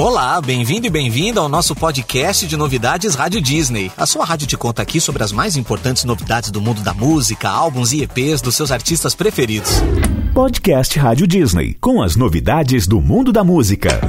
Olá, 0.00 0.40
bem-vindo 0.40 0.86
e 0.86 0.90
bem-vinda 0.90 1.42
ao 1.42 1.48
nosso 1.48 1.74
podcast 1.76 2.46
de 2.46 2.56
novidades 2.56 3.14
Rádio 3.14 3.38
Disney. 3.38 3.92
A 3.98 4.06
sua 4.06 4.24
rádio 4.24 4.46
te 4.46 4.56
conta 4.56 4.80
aqui 4.80 4.98
sobre 4.98 5.22
as 5.22 5.30
mais 5.30 5.58
importantes 5.58 6.04
novidades 6.04 6.50
do 6.50 6.58
mundo 6.58 6.80
da 6.80 6.94
música, 6.94 7.50
álbuns 7.50 7.92
e 7.92 8.02
EPs 8.02 8.40
dos 8.40 8.56
seus 8.56 8.72
artistas 8.72 9.14
preferidos. 9.14 9.70
Podcast 10.32 10.98
Rádio 10.98 11.26
Disney, 11.26 11.76
com 11.78 12.00
as 12.00 12.16
novidades 12.16 12.86
do 12.86 12.98
mundo 12.98 13.30
da 13.30 13.44
música. 13.44 14.00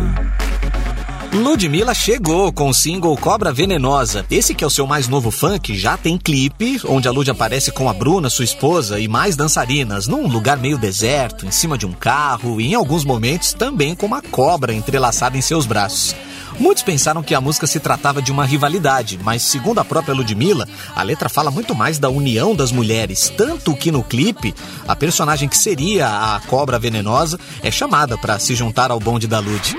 Ludmilla 1.33 1.93
chegou 1.93 2.51
com 2.51 2.67
o 2.67 2.73
single 2.73 3.15
Cobra 3.15 3.53
Venenosa. 3.53 4.25
Esse 4.29 4.53
que 4.53 4.65
é 4.65 4.67
o 4.67 4.69
seu 4.69 4.85
mais 4.85 5.07
novo 5.07 5.31
funk 5.31 5.77
já 5.77 5.95
tem 5.95 6.17
clipe, 6.17 6.81
onde 6.83 7.07
a 7.07 7.11
Lud 7.11 7.31
aparece 7.31 7.71
com 7.71 7.87
a 7.87 7.93
Bruna, 7.93 8.29
sua 8.29 8.43
esposa, 8.43 8.99
e 8.99 9.07
mais 9.07 9.37
dançarinas, 9.37 10.07
num 10.07 10.27
lugar 10.27 10.57
meio 10.57 10.77
deserto, 10.77 11.45
em 11.45 11.51
cima 11.51 11.77
de 11.77 11.85
um 11.85 11.93
carro 11.93 12.59
e 12.59 12.67
em 12.67 12.75
alguns 12.75 13.05
momentos 13.05 13.53
também 13.53 13.95
com 13.95 14.05
uma 14.05 14.21
cobra 14.21 14.73
entrelaçada 14.73 15.37
em 15.37 15.41
seus 15.41 15.65
braços. 15.65 16.13
Muitos 16.59 16.83
pensaram 16.83 17.23
que 17.23 17.33
a 17.33 17.39
música 17.39 17.65
se 17.65 17.79
tratava 17.79 18.21
de 18.21 18.29
uma 18.29 18.45
rivalidade, 18.45 19.17
mas 19.23 19.41
segundo 19.41 19.79
a 19.79 19.85
própria 19.85 20.13
Ludmilla, 20.13 20.67
a 20.93 21.01
letra 21.01 21.29
fala 21.29 21.49
muito 21.49 21.73
mais 21.73 21.97
da 21.97 22.09
união 22.09 22.53
das 22.53 22.73
mulheres, 22.73 23.31
tanto 23.37 23.73
que 23.73 23.89
no 23.89 24.03
clipe, 24.03 24.53
a 24.85 24.97
personagem 24.97 25.47
que 25.47 25.57
seria 25.57 26.07
a 26.07 26.41
cobra 26.41 26.77
venenosa 26.77 27.39
é 27.63 27.71
chamada 27.71 28.17
para 28.17 28.37
se 28.37 28.53
juntar 28.53 28.91
ao 28.91 28.99
bonde 28.99 29.27
da 29.27 29.39
Lud. 29.39 29.77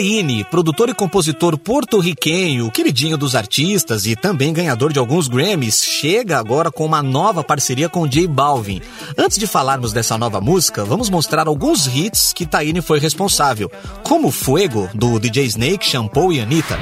Taine, 0.00 0.44
produtor 0.44 0.88
e 0.88 0.94
compositor 0.94 1.58
porto-riquenho, 1.58 2.70
queridinho 2.70 3.18
dos 3.18 3.34
artistas 3.34 4.06
e 4.06 4.16
também 4.16 4.50
ganhador 4.50 4.94
de 4.94 4.98
alguns 4.98 5.28
Grammys, 5.28 5.84
chega 5.84 6.38
agora 6.38 6.70
com 6.70 6.86
uma 6.86 7.02
nova 7.02 7.44
parceria 7.44 7.86
com 7.86 8.08
J 8.08 8.26
Balvin. 8.26 8.80
Antes 9.18 9.36
de 9.36 9.46
falarmos 9.46 9.92
dessa 9.92 10.16
nova 10.16 10.40
música, 10.40 10.86
vamos 10.86 11.10
mostrar 11.10 11.46
alguns 11.46 11.86
hits 11.86 12.32
que 12.32 12.46
Taine 12.46 12.80
foi 12.80 12.98
responsável, 12.98 13.70
como 14.02 14.30
Fuego, 14.30 14.88
do 14.94 15.18
DJ 15.18 15.44
Snake, 15.44 15.84
Shampoo 15.84 16.32
e 16.32 16.40
Anitta. 16.40 16.78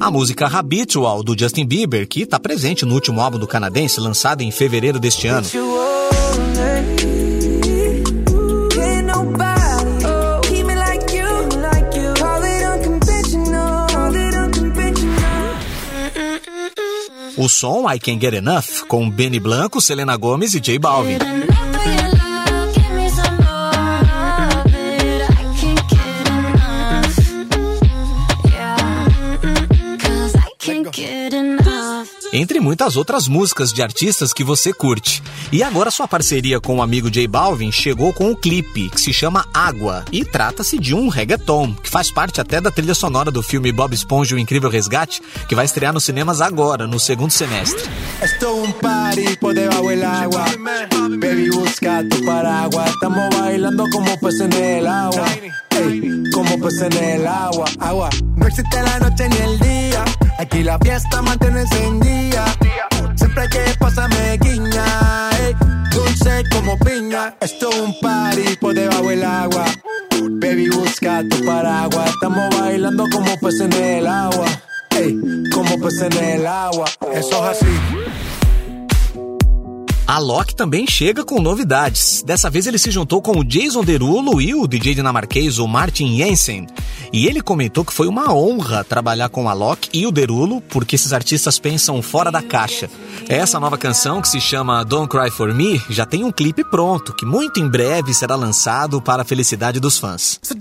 A 0.00 0.10
música 0.10 0.46
Habitual 0.46 1.22
do 1.22 1.38
Justin 1.38 1.66
Bieber, 1.66 2.08
que 2.08 2.22
está 2.22 2.40
presente 2.40 2.86
no 2.86 2.94
último 2.94 3.20
álbum 3.20 3.38
do 3.38 3.46
canadense 3.46 4.00
lançado 4.00 4.40
em 4.40 4.50
fevereiro 4.50 4.98
deste 4.98 5.28
ano. 5.28 5.46
O 17.36 17.48
som 17.48 17.90
I 17.90 18.00
Can't 18.00 18.20
Get 18.20 18.34
Enough, 18.34 18.86
com 18.88 19.08
Benny 19.10 19.38
Blanco, 19.38 19.82
Selena 19.82 20.16
Gomez 20.16 20.54
e 20.54 20.60
J 20.60 20.78
Balvin. 20.78 21.18
Muitas 32.70 32.94
outras 32.94 33.26
músicas 33.26 33.72
de 33.72 33.82
artistas 33.82 34.32
que 34.32 34.44
você 34.44 34.72
curte. 34.72 35.20
E 35.50 35.60
agora 35.60 35.90
sua 35.90 36.06
parceria 36.06 36.60
com 36.60 36.76
o 36.76 36.82
amigo 36.82 37.10
J 37.10 37.26
Balvin 37.26 37.72
chegou 37.72 38.12
com 38.12 38.28
um 38.28 38.34
clipe 38.36 38.88
que 38.90 39.00
se 39.00 39.12
chama 39.12 39.44
Água 39.52 40.04
e 40.12 40.24
trata-se 40.24 40.78
de 40.78 40.94
um 40.94 41.08
reggaeton, 41.08 41.74
que 41.74 41.90
faz 41.90 42.12
parte 42.12 42.40
até 42.40 42.60
da 42.60 42.70
trilha 42.70 42.94
sonora 42.94 43.32
do 43.32 43.42
filme 43.42 43.72
Bob 43.72 43.92
Esponja 43.92 44.36
o 44.36 44.38
Incrível 44.38 44.70
Resgate, 44.70 45.20
que 45.48 45.56
vai 45.56 45.64
estrear 45.64 45.92
nos 45.92 46.04
cinemas 46.04 46.40
agora, 46.40 46.86
no 46.86 47.00
segundo 47.00 47.32
semestre. 47.32 47.82
Estou 48.22 48.62
um 48.62 48.70
party 48.70 49.36
por 49.38 49.52
debajo 49.52 49.88
del 49.88 50.04
agua. 50.04 50.44
Baby, 51.18 51.50
busca 51.50 52.04
tu 52.08 52.24
paraguas. 52.24 52.88
Estamos 52.88 53.36
bailando 53.36 53.82
como 53.90 54.16
peces 54.20 54.42
en 54.42 54.52
el 54.52 54.86
agua. 54.86 55.26
como 56.32 56.60
peces 56.60 56.82
en 56.82 57.04
el 57.04 57.26
agua. 57.26 57.64
Agua. 57.80 58.10
No 58.36 58.46
existe 58.46 58.80
la 58.80 59.00
noche 59.00 59.28
ni 59.28 59.36
el 59.38 59.58
día. 59.58 60.04
Aquí 60.40 60.62
la 60.62 60.78
fiesta 60.78 61.20
mantiene 61.20 61.60
encendida. 61.60 62.46
Siempre 63.14 63.46
que 63.50 63.60
pasa 63.78 64.08
me 64.08 64.38
guiña, 64.38 65.30
ey, 65.38 65.54
dulce 65.92 66.44
como 66.50 66.78
piña. 66.78 67.36
Esto 67.42 67.68
es 67.68 67.78
un 67.78 68.00
party 68.00 68.56
por 68.58 68.72
debajo 68.72 69.10
del 69.10 69.22
agua. 69.22 69.66
Baby, 70.18 70.70
busca 70.70 71.22
tu 71.28 71.44
paraguas. 71.44 72.08
Estamos 72.08 72.58
bailando 72.58 73.04
como 73.12 73.38
peces 73.38 73.60
en 73.60 73.72
el 73.74 74.06
agua. 74.06 74.46
Ey, 74.96 75.20
como 75.52 75.78
peces 75.78 76.10
en 76.10 76.24
el 76.24 76.46
agua. 76.46 76.86
Eso 77.12 77.50
es 77.50 77.62
así. 77.62 77.99
A 80.10 80.18
Loki 80.18 80.56
também 80.56 80.88
chega 80.88 81.24
com 81.24 81.40
novidades. 81.40 82.20
Dessa 82.26 82.50
vez 82.50 82.66
ele 82.66 82.78
se 82.78 82.90
juntou 82.90 83.22
com 83.22 83.38
o 83.38 83.44
Jason 83.44 83.84
Derulo 83.84 84.42
e 84.42 84.52
o 84.52 84.66
DJ 84.66 84.96
dinamarquês 84.96 85.60
o 85.60 85.68
Martin 85.68 86.16
Jensen. 86.16 86.66
E 87.12 87.28
ele 87.28 87.40
comentou 87.40 87.84
que 87.84 87.92
foi 87.92 88.08
uma 88.08 88.34
honra 88.34 88.82
trabalhar 88.82 89.28
com 89.28 89.48
a 89.48 89.52
Loki 89.52 89.88
e 89.92 90.08
o 90.08 90.10
Derulo, 90.10 90.60
porque 90.62 90.96
esses 90.96 91.12
artistas 91.12 91.60
pensam 91.60 92.02
fora 92.02 92.28
da 92.32 92.42
caixa. 92.42 92.90
Essa 93.28 93.60
nova 93.60 93.78
canção, 93.78 94.20
que 94.20 94.26
se 94.26 94.40
chama 94.40 94.84
Don't 94.84 95.08
Cry 95.08 95.30
For 95.30 95.54
Me, 95.54 95.80
já 95.88 96.04
tem 96.04 96.24
um 96.24 96.32
clipe 96.32 96.64
pronto, 96.64 97.14
que 97.14 97.24
muito 97.24 97.60
em 97.60 97.68
breve 97.68 98.12
será 98.12 98.34
lançado 98.34 99.00
para 99.00 99.22
a 99.22 99.24
felicidade 99.24 99.78
dos 99.78 99.96
fãs. 99.96 100.40
So 100.42 100.56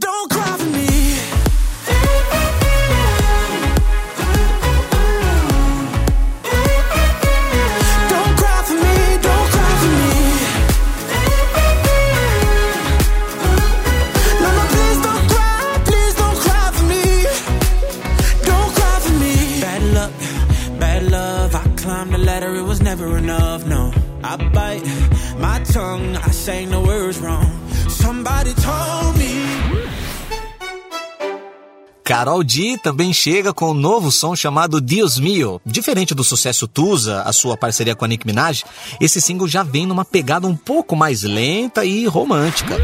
Carol 32.09 32.43
D 32.43 32.75
também 32.81 33.13
chega 33.13 33.53
com 33.53 33.69
um 33.69 33.73
novo 33.75 34.11
som 34.11 34.35
chamado 34.35 34.81
Dios 34.81 35.19
Mio. 35.19 35.61
Diferente 35.63 36.15
do 36.15 36.23
sucesso 36.23 36.67
Tusa, 36.67 37.21
a 37.21 37.31
sua 37.31 37.55
parceria 37.55 37.95
com 37.95 38.03
a 38.03 38.07
Nick 38.07 38.25
Minaj, 38.25 38.63
esse 38.99 39.21
single 39.21 39.47
já 39.47 39.61
vem 39.61 39.85
numa 39.85 40.03
pegada 40.03 40.47
um 40.47 40.55
pouco 40.55 40.95
mais 40.95 41.21
lenta 41.21 41.85
e 41.85 42.07
romântica. 42.07 42.77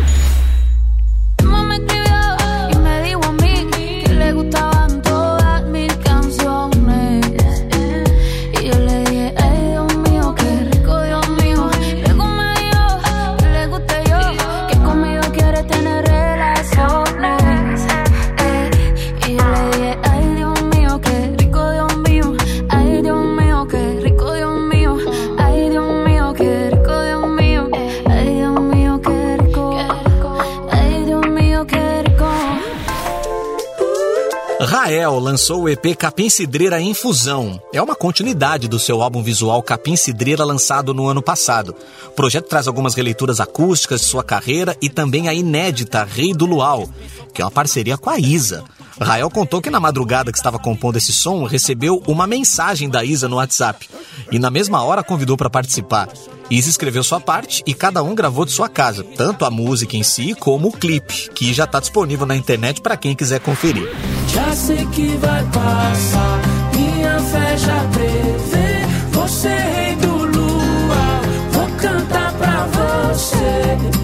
Rael 34.85 35.17
lançou 35.17 35.63
o 35.63 35.69
EP 35.69 35.95
Capim 35.97 36.29
Cidreira 36.29 36.79
Infusão. 36.79 37.59
É 37.73 37.81
uma 37.81 37.95
continuidade 37.95 38.67
do 38.67 38.77
seu 38.77 39.01
álbum 39.01 39.23
visual 39.23 39.63
Capim 39.63 39.95
Cidreira 39.95 40.45
lançado 40.45 40.93
no 40.93 41.07
ano 41.07 41.23
passado. 41.23 41.75
O 42.05 42.11
projeto 42.11 42.45
traz 42.47 42.67
algumas 42.67 42.93
releituras 42.93 43.39
acústicas 43.39 44.01
de 44.01 44.05
sua 44.05 44.23
carreira 44.23 44.77
e 44.79 44.87
também 44.87 45.27
a 45.27 45.33
inédita 45.33 46.03
Rei 46.03 46.35
do 46.35 46.45
Luau, 46.45 46.87
que 47.33 47.41
é 47.41 47.45
uma 47.45 47.49
parceria 47.49 47.97
com 47.97 48.11
a 48.11 48.19
Isa. 48.19 48.63
Rael 48.99 49.29
contou 49.29 49.61
que 49.61 49.69
na 49.69 49.79
madrugada 49.79 50.31
que 50.31 50.37
estava 50.37 50.57
compondo 50.57 50.97
esse 50.97 51.11
som, 51.11 51.43
recebeu 51.43 52.01
uma 52.07 52.25
mensagem 52.25 52.89
da 52.89 53.03
Isa 53.03 53.27
no 53.27 53.35
WhatsApp 53.35 53.89
e 54.31 54.39
na 54.39 54.49
mesma 54.49 54.81
hora 54.83 55.03
convidou 55.03 55.35
para 55.35 55.49
participar. 55.49 56.07
Isa 56.49 56.69
escreveu 56.69 57.03
sua 57.03 57.19
parte 57.19 57.61
e 57.65 57.73
cada 57.73 58.01
um 58.03 58.15
gravou 58.15 58.45
de 58.45 58.51
sua 58.51 58.69
casa, 58.69 59.03
tanto 59.03 59.43
a 59.43 59.51
música 59.51 59.97
em 59.97 60.03
si 60.03 60.33
como 60.35 60.69
o 60.69 60.71
clipe, 60.71 61.29
que 61.33 61.53
já 61.53 61.65
está 61.65 61.79
disponível 61.79 62.25
na 62.25 62.35
internet 62.35 62.81
para 62.81 62.95
quem 62.95 63.15
quiser 63.15 63.39
conferir. 63.39 63.89
Já 64.29 64.55
sei 64.55 64.85
que 64.87 65.07
vai 65.17 65.43
passar, 65.45 66.41
minha 66.73 67.19
fé 67.19 67.57
já 67.57 67.83
prevê, 67.91 68.85
você 69.11 69.49
rei 69.49 69.95
do 69.95 70.25
lua, 70.25 71.21
vou 71.51 71.67
cantar 71.77 72.31
pra 72.33 72.67
você, 72.67 73.94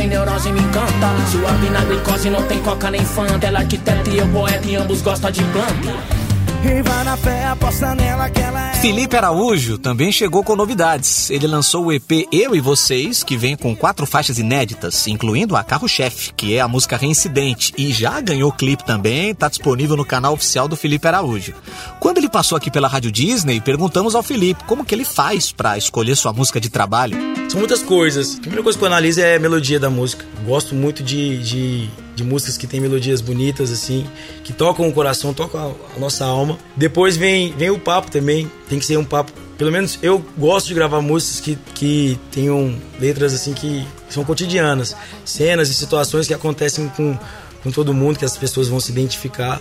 sem 0.00 0.08
neurose, 0.08 0.50
me 0.50 0.60
encanta. 0.60 1.08
Suave 1.30 1.68
na 1.68 1.84
glicose, 1.84 2.30
não 2.30 2.42
tem 2.44 2.58
coca 2.62 2.90
nem 2.90 3.04
fanta, 3.04 3.46
ela 3.46 3.58
arquiteta 3.58 4.08
e 4.08 4.18
eu 4.18 4.28
poeta 4.28 4.66
e 4.66 4.76
ambos 4.76 5.02
gostam 5.02 5.30
de 5.30 5.44
planta. 5.44 6.19
E 6.62 6.82
vai 6.82 7.04
na 7.04 7.16
fé, 7.16 7.46
aposta 7.46 7.94
nela 7.94 8.28
que 8.28 8.38
ela 8.38 8.70
é. 8.70 8.74
Felipe 8.74 9.16
Araújo 9.16 9.78
também 9.78 10.12
chegou 10.12 10.44
com 10.44 10.54
novidades. 10.54 11.30
Ele 11.30 11.46
lançou 11.46 11.86
o 11.86 11.92
EP 11.92 12.28
Eu 12.30 12.54
e 12.54 12.60
Vocês, 12.60 13.22
que 13.22 13.34
vem 13.34 13.56
com 13.56 13.74
quatro 13.74 14.04
faixas 14.04 14.38
inéditas, 14.38 15.06
incluindo 15.06 15.56
a 15.56 15.64
Carro-Chefe, 15.64 16.34
que 16.34 16.54
é 16.54 16.60
a 16.60 16.68
música 16.68 16.98
Reincidente, 16.98 17.72
e 17.78 17.92
já 17.92 18.20
ganhou 18.20 18.52
clipe 18.52 18.84
também, 18.84 19.30
está 19.30 19.48
disponível 19.48 19.96
no 19.96 20.04
canal 20.04 20.34
oficial 20.34 20.68
do 20.68 20.76
Felipe 20.76 21.08
Araújo. 21.08 21.54
Quando 21.98 22.18
ele 22.18 22.28
passou 22.28 22.56
aqui 22.56 22.70
pela 22.70 22.88
Rádio 22.88 23.10
Disney, 23.10 23.60
perguntamos 23.60 24.14
ao 24.14 24.22
Felipe 24.22 24.64
como 24.64 24.84
que 24.84 24.94
ele 24.94 25.04
faz 25.04 25.50
para 25.52 25.78
escolher 25.78 26.14
sua 26.14 26.32
música 26.32 26.60
de 26.60 26.68
trabalho. 26.68 27.16
São 27.48 27.58
muitas 27.58 27.82
coisas. 27.82 28.36
A 28.36 28.40
primeira 28.40 28.62
coisa 28.62 28.78
que 28.78 28.84
eu 28.84 28.88
analiso 28.88 29.20
é 29.20 29.36
a 29.36 29.40
melodia 29.40 29.80
da 29.80 29.88
música. 29.88 30.26
Gosto 30.44 30.74
muito 30.74 31.02
de, 31.02 31.38
de 31.38 31.90
de 32.20 32.24
músicas 32.24 32.56
que 32.56 32.66
tem 32.66 32.80
melodias 32.80 33.20
bonitas, 33.20 33.72
assim, 33.72 34.06
que 34.44 34.52
tocam 34.52 34.86
o 34.86 34.92
coração, 34.92 35.32
tocam 35.32 35.74
a 35.96 35.98
nossa 35.98 36.24
alma. 36.24 36.58
Depois 36.76 37.16
vem, 37.16 37.52
vem 37.52 37.70
o 37.70 37.78
papo 37.78 38.10
também, 38.10 38.50
tem 38.68 38.78
que 38.78 38.84
ser 38.84 38.96
um 38.96 39.04
papo. 39.04 39.32
Pelo 39.56 39.72
menos 39.72 39.98
eu 40.02 40.24
gosto 40.38 40.68
de 40.68 40.74
gravar 40.74 41.00
músicas 41.00 41.40
que, 41.40 41.58
que 41.74 42.18
tenham 42.30 42.76
letras 42.98 43.34
assim 43.34 43.52
que 43.52 43.86
são 44.08 44.24
cotidianas, 44.24 44.96
cenas 45.24 45.68
e 45.68 45.74
situações 45.74 46.26
que 46.26 46.34
acontecem 46.34 46.88
com, 46.88 47.18
com 47.62 47.70
todo 47.70 47.92
mundo, 47.92 48.18
que 48.18 48.24
as 48.24 48.36
pessoas 48.36 48.68
vão 48.68 48.80
se 48.80 48.90
identificar. 48.90 49.60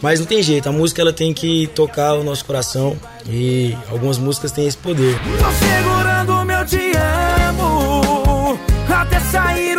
Mas 0.00 0.18
não 0.18 0.26
tem 0.26 0.42
jeito, 0.42 0.68
a 0.68 0.72
música 0.72 1.00
ela 1.00 1.12
tem 1.12 1.32
que 1.32 1.68
tocar 1.68 2.14
o 2.14 2.24
nosso 2.24 2.44
coração 2.44 2.96
e 3.28 3.76
algumas 3.88 4.18
músicas 4.18 4.50
têm 4.50 4.66
esse 4.66 4.76
poder. 4.76 5.16
Tô 5.38 5.64
segurando 5.64 6.44
meu 6.44 6.66
te 6.66 6.92
amo 6.96 8.58
até 8.92 9.20
sair 9.20 9.71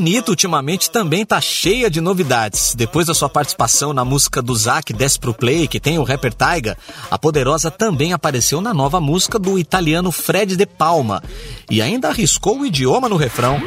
Anitta 0.00 0.30
ultimamente 0.30 0.90
também 0.90 1.26
tá 1.26 1.38
cheia 1.42 1.90
de 1.90 2.00
novidades. 2.00 2.74
Depois 2.74 3.06
da 3.06 3.12
sua 3.12 3.28
participação 3.28 3.92
na 3.92 4.02
música 4.02 4.40
do 4.40 4.56
Zac 4.56 4.94
Desce 4.94 5.20
Pro 5.20 5.34
Play, 5.34 5.68
que 5.68 5.78
tem 5.78 5.98
o 5.98 6.02
rapper 6.02 6.32
Taiga, 6.32 6.74
a 7.10 7.18
Poderosa 7.18 7.70
também 7.70 8.14
apareceu 8.14 8.62
na 8.62 8.72
nova 8.72 8.98
música 8.98 9.38
do 9.38 9.58
italiano 9.58 10.10
Fred 10.10 10.56
De 10.56 10.64
Palma 10.64 11.22
e 11.70 11.82
ainda 11.82 12.08
arriscou 12.08 12.60
o 12.60 12.66
idioma 12.66 13.10
no 13.10 13.16
refrão. 13.16 13.60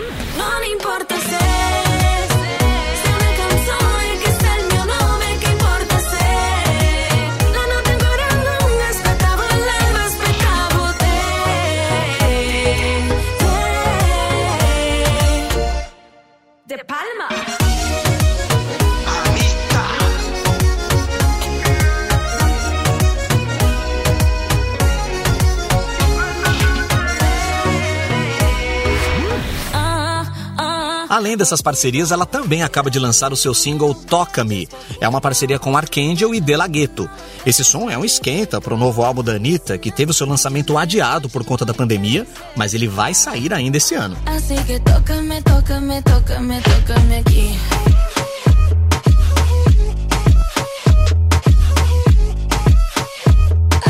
Além 31.33 31.39
dessas 31.39 31.63
parcerias, 31.63 32.11
ela 32.11 32.27
também 32.27 32.61
acaba 32.61 32.91
de 32.91 32.99
lançar 32.99 33.33
o 33.33 33.35
seu 33.35 33.55
single 33.55 33.95
Toca-me. 33.95 34.69
É 35.01 35.09
uma 35.09 35.19
parceria 35.19 35.57
com 35.57 35.75
Archangel 35.75 36.35
e 36.35 36.39
De 36.39 36.55
La 36.55 36.67
Ghetto. 36.67 37.09
Esse 37.43 37.63
som 37.63 37.89
é 37.89 37.97
um 37.97 38.05
esquenta 38.05 38.61
para 38.61 38.75
o 38.75 38.77
novo 38.77 39.01
álbum 39.01 39.23
da 39.23 39.31
Anitta, 39.31 39.75
que 39.79 39.89
teve 39.89 40.11
o 40.11 40.13
seu 40.13 40.27
lançamento 40.27 40.77
adiado 40.77 41.27
por 41.29 41.43
conta 41.43 41.65
da 41.65 41.73
pandemia, 41.73 42.27
mas 42.55 42.75
ele 42.75 42.87
vai 42.87 43.15
sair 43.15 43.51
ainda 43.51 43.77
esse 43.77 43.95
ano. 43.95 44.15
Assim 44.27 44.61
que 44.63 44.79
toca-me, 44.81 45.41
toca-me, 45.41 46.03
toca-me, 46.03 46.61
toca-me 46.61 47.17
aqui. 47.17 47.59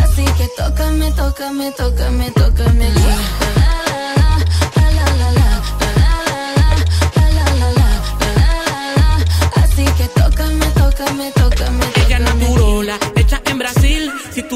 Assim 0.02 0.26
que 0.38 0.48
toca-me, 0.56 1.12
toca-me, 1.12 1.72
toca-me, 1.74 2.32
toca-me 2.32 2.88
aqui. 2.88 3.43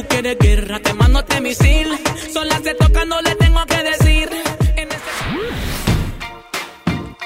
Quieres 0.03 0.37
guerra, 0.39 0.79
te 0.79 0.93
mando 0.93 1.19
este 1.19 1.41
misil. 1.41 1.97
Sola 2.33 2.59
se 2.63 2.73
toca, 2.75 3.05
no 3.05 3.21
le 3.21 3.35
tengo 3.35 3.65
que 3.65 3.83
decir. 3.83 4.47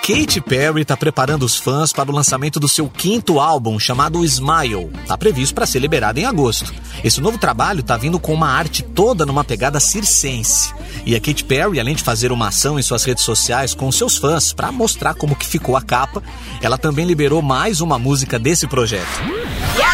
Katy 0.01 0.41
Perry 0.41 0.81
está 0.81 0.97
preparando 0.97 1.43
os 1.43 1.55
fãs 1.55 1.93
para 1.93 2.11
o 2.11 2.13
lançamento 2.13 2.59
do 2.59 2.67
seu 2.67 2.89
quinto 2.89 3.39
álbum, 3.39 3.79
chamado 3.79 4.25
Smile. 4.25 4.89
Está 5.03 5.15
previsto 5.15 5.53
para 5.53 5.67
ser 5.67 5.79
liberado 5.79 6.19
em 6.19 6.25
agosto. 6.25 6.73
Esse 7.03 7.21
novo 7.21 7.37
trabalho 7.37 7.81
está 7.81 7.97
vindo 7.97 8.19
com 8.19 8.33
uma 8.33 8.49
arte 8.49 8.81
toda 8.81 9.25
numa 9.25 9.43
pegada 9.43 9.79
circense. 9.79 10.73
E 11.05 11.15
a 11.15 11.19
Katy 11.19 11.45
Perry, 11.45 11.79
além 11.79 11.95
de 11.95 12.03
fazer 12.03 12.31
uma 12.31 12.47
ação 12.47 12.79
em 12.79 12.83
suas 12.83 13.03
redes 13.03 13.23
sociais 13.23 13.75
com 13.75 13.91
seus 13.91 14.17
fãs 14.17 14.51
para 14.51 14.71
mostrar 14.71 15.13
como 15.13 15.35
que 15.35 15.45
ficou 15.45 15.77
a 15.77 15.81
capa, 15.81 16.21
ela 16.61 16.77
também 16.79 17.05
liberou 17.05 17.41
mais 17.41 17.79
uma 17.79 17.99
música 17.99 18.39
desse 18.39 18.67
projeto. 18.67 19.07
Yeah! 19.77 19.90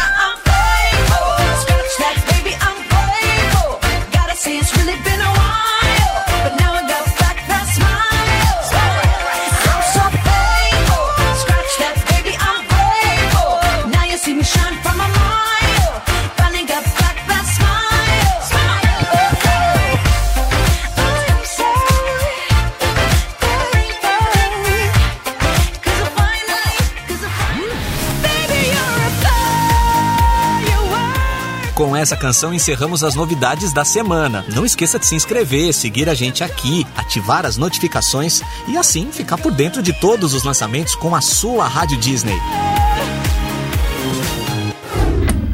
Com 31.78 31.94
essa 31.94 32.16
canção 32.16 32.52
encerramos 32.52 33.04
as 33.04 33.14
novidades 33.14 33.72
da 33.72 33.84
semana. 33.84 34.44
Não 34.52 34.66
esqueça 34.66 34.98
de 34.98 35.06
se 35.06 35.14
inscrever, 35.14 35.72
seguir 35.72 36.08
a 36.08 36.14
gente 36.14 36.42
aqui, 36.42 36.84
ativar 36.96 37.46
as 37.46 37.56
notificações 37.56 38.42
e 38.66 38.76
assim 38.76 39.12
ficar 39.12 39.38
por 39.38 39.52
dentro 39.52 39.80
de 39.80 39.92
todos 39.92 40.34
os 40.34 40.42
lançamentos 40.42 40.96
com 40.96 41.14
a 41.14 41.20
sua 41.20 41.68
Rádio 41.68 41.96
Disney. 41.98 42.36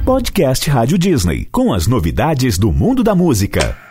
Podcast 0.02 0.70
Rádio 0.70 0.96
Disney, 0.96 1.46
com 1.52 1.74
as 1.74 1.86
novidades 1.86 2.56
do 2.56 2.72
mundo 2.72 3.04
da 3.04 3.14
música. 3.14 3.83